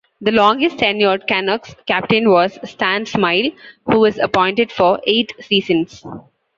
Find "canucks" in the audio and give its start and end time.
1.27-1.75